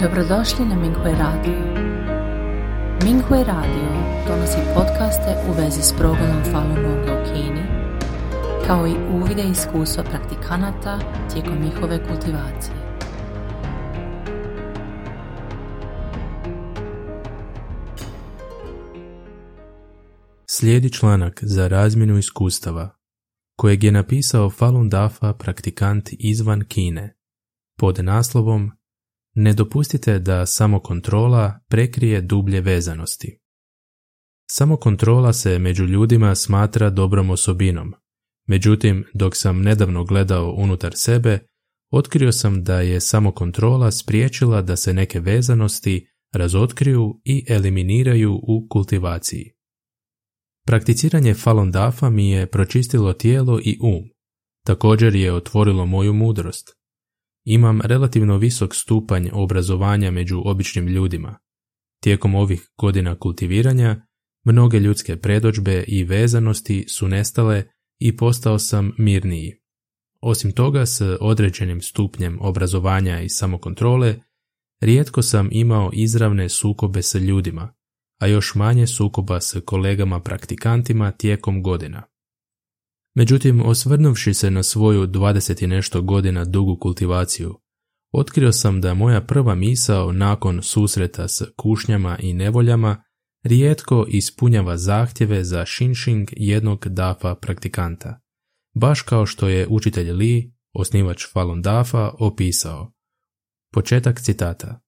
[0.00, 1.58] Dobrodošli na Minghui Radio.
[3.04, 3.88] Minghui Radio
[4.28, 7.62] donosi podcaste u vezi s progledom Falun Gonga u Kini,
[8.66, 10.98] kao i uvide iskustva praktikanata
[11.32, 12.76] tijekom njihove kultivacije.
[20.46, 22.90] Slijedi članak za razmjenu iskustava,
[23.56, 27.16] kojeg je napisao Falun Dafa praktikant izvan Kine,
[27.78, 28.72] pod naslovom
[29.34, 33.38] Ne dopustite da samokontrola prekrije dublje vezanosti.
[34.50, 37.94] Samokontrola se među ljudima smatra dobrom osobinom,
[38.48, 41.38] međutim, dok sam nedavno gledao unutar sebe,
[41.92, 49.50] otkrio sam da je samokontrola spriječila da se neke vezanosti razotkriju i eliminiraju u kultivaciji.
[50.66, 54.10] Prakticiranje Falun Dafa mi je pročistilo tijelo i um.
[54.66, 56.83] Također je otvorilo moju mudrost.
[57.44, 61.38] Imam relativno visok stupanj obrazovanja među običnim ljudima.
[62.02, 64.06] Tijekom ovih godina kultiviranja,
[64.44, 67.64] mnoge ljudske predođbe i vezanosti su nestale
[67.98, 69.52] i postao sam mirniji.
[70.20, 74.16] Osim toga, s određenim stupnjem obrazovanja i samokontrole,
[74.80, 77.74] rijetko sam imao izravne sukobe sa ljudima,
[78.20, 82.02] a još manje sukoba s kolegama praktikantima tijekom godina.
[83.14, 87.54] Međutim, osvrnuvši se na svoju 20 i nešto godina dugu kultivaciju,
[88.12, 93.04] otkrio sam da moja prva misao nakon susreta s kušnjama i nevoljama
[93.44, 98.20] rijetko ispunjava zahtjeve za shinshing jednog dafa praktikanta,
[98.74, 102.92] baš kao što je učitelj Li, osnivač Falun Dafa, opisao.
[103.72, 104.80] Početak citata.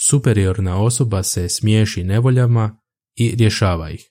[0.00, 2.80] Superiorna osoba se smiješi nevoljama
[3.16, 4.10] i rješava ih.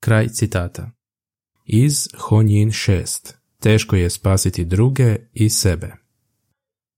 [0.00, 0.92] Kraj citata.
[1.74, 3.32] Iz Honjin 6.
[3.60, 5.92] Teško je spasiti druge i sebe.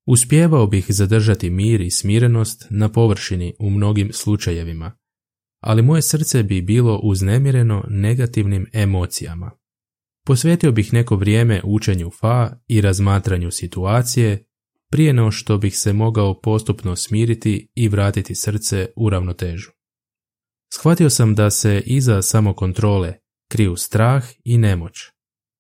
[0.06, 4.92] Uspjevao bih zadržati mir i smirenost na površini u mnogim slučajevima,
[5.60, 9.50] ali moje srce bi bilo uznemireno negativnim emocijama.
[10.26, 14.44] Posvetio bih neko vrijeme učenju fa i razmatranju situacije
[14.90, 19.70] prije no što bih se mogao postupno smiriti i vratiti srce u ravnotežu.
[20.72, 23.23] Shvatio sam da se iza samokontrole
[23.54, 24.98] kriju strah i nemoć.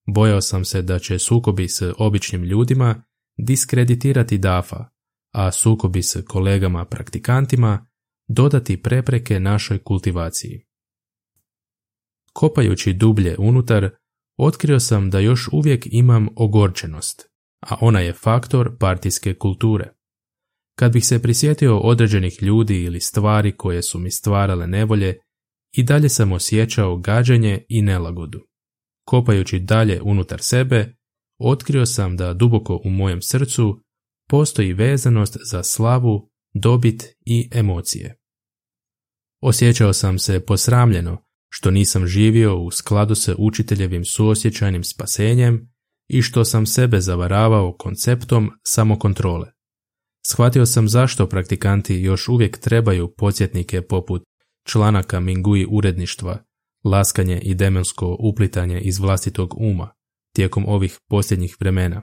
[0.06, 3.04] Bojao sam se da će sukobi s običnim ljudima
[3.36, 4.84] diskreditirati dafa,
[5.32, 7.86] a sukobi s kolegama praktikantima
[8.28, 10.66] dodati prepreke našoj kultivaciji.
[12.32, 13.90] Kopajući dublje unutar,
[14.36, 17.28] otkrio sam da još uvijek imam ogorčenost,
[17.60, 19.92] a ona je faktor partijske kulture.
[20.78, 25.18] Kad bih se prisjetio određenih ljudi ili stvari koje su mi stvarale nevolje,
[25.76, 28.40] i dalje sam osjećao gađanje i nelagodu.
[29.06, 30.94] Kopajući dalje unutar sebe,
[31.38, 33.80] otkrio sam da duboko u mojem srcu
[34.28, 38.16] postoji vezanost za slavu, dobit i emocije.
[39.42, 45.74] Osjećao sam se posramljeno što nisam živio u skladu sa učiteljevim suosjećajnim spasenjem
[46.08, 49.46] i što sam sebe zavaravao konceptom samokontrole.
[50.26, 54.22] Shvatio sam zašto praktikanti još uvijek trebaju podsjetnike poput
[54.64, 56.44] članaka Mingui uredništva,
[56.84, 59.94] laskanje i demonsko uplitanje iz vlastitog uma
[60.34, 62.02] tijekom ovih posljednjih vremena.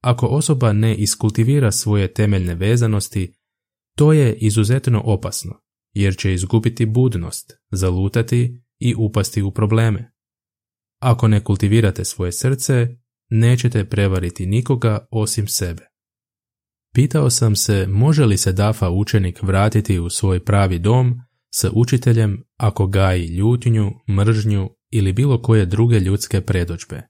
[0.00, 3.34] Ako osoba ne iskultivira svoje temeljne vezanosti,
[3.96, 5.60] to je izuzetno opasno,
[5.92, 10.12] jer će izgubiti budnost, zalutati i upasti u probleme.
[11.00, 12.88] Ako ne kultivirate svoje srce,
[13.30, 15.86] nećete prevariti nikoga osim sebe.
[16.94, 21.20] Pitao sam se može li se Dafa učenik vratiti u svoj pravi dom
[21.56, 27.02] s učiteljem ako gaji ljutnju, mržnju ili bilo koje druge ljudske predođbe.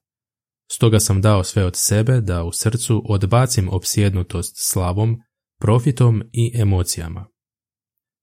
[0.72, 5.20] Stoga sam dao sve od sebe da u srcu odbacim opsjednutost slavom,
[5.60, 7.26] profitom i emocijama.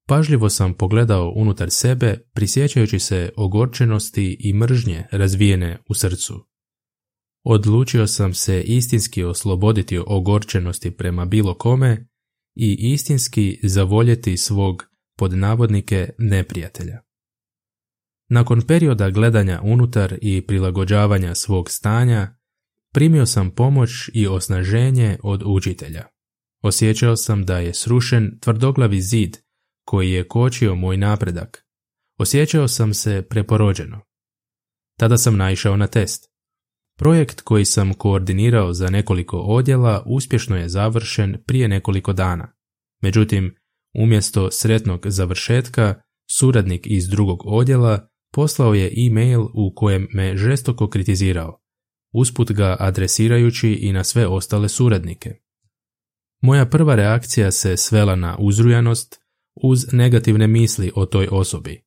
[0.08, 6.48] Pažljivo sam pogledao unutar sebe, prisjećajući se ogorčenosti i mržnje razvijene u srcu.
[7.44, 12.08] Odlučio sam se istinski osloboditi ogorčenosti prema bilo kome
[12.56, 17.02] i istinski zavoljeti svog pod navodnike neprijatelja.
[18.30, 22.36] Nakon perioda gledanja unutar i prilagođavanja svog stanja,
[22.94, 26.06] primio sam pomoć i osnaženje od učitelja.
[26.62, 29.38] Osjećao sam da je srušen tvrdoglavi zid
[29.86, 31.66] koji je kočio moj napredak.
[32.18, 34.02] Osjećao sam se preporođeno.
[35.00, 36.32] Tada sam naišao na test.
[36.98, 42.54] Projekt koji sam koordinirao za nekoliko odjela uspješno je završen prije nekoliko dana.
[43.02, 43.56] Međutim,
[43.94, 51.60] umjesto sretnog završetka, suradnik iz drugog odjela poslao je e-mail u kojem me žestoko kritizirao,
[52.14, 55.36] usput ga adresirajući i na sve ostale suradnike.
[56.42, 59.22] Moja prva reakcija se svela na uzrujanost
[59.56, 61.82] uz negativne misli o toj osobi.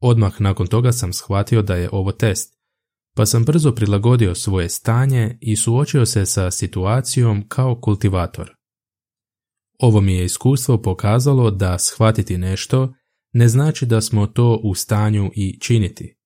[0.00, 2.54] Odmah nakon toga sam shvatio da je ovo test,
[3.16, 8.53] pa sam brzo prilagodio svoje stanje i suočio se sa situacijom kao kultivator.
[9.78, 12.94] Ovo mi je iskustvo pokazalo da shvatiti nešto
[13.32, 16.16] ne znači da smo to u stanju i činiti.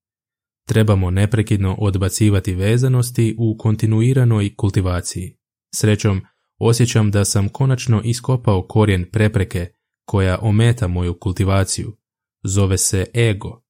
[0.67, 5.37] Trebamo neprekidno odbacivati vezanosti u kontinuiranoj kultivaciji.
[5.75, 6.21] Srećom,
[6.59, 9.67] osjećam da sam konačno iskopao korijen prepreke
[10.05, 11.97] koja ometa moju kultivaciju.
[12.45, 13.63] Zove se ego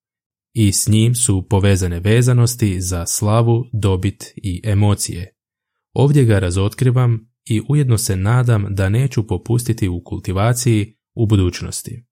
[0.53, 5.35] i s njim su povezane vezanosti za slavu, dobit i emocije.
[5.93, 12.05] Ovdje ga razotkrivam i ujedno se nadam da neću popustiti u kultivaciji u budućnosti.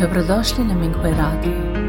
[0.00, 1.84] Dobrodošli na Minghui Radio.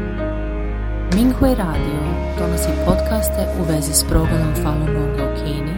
[1.14, 2.00] Minghui Radio
[2.38, 5.76] donosi podcaste u vezi s progledom Falun Gonga u Kini,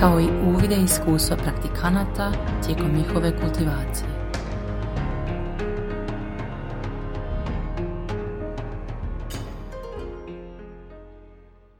[0.00, 2.32] kao i uvide iskustva praktikanata
[2.66, 4.17] tijekom njihove kultivacije.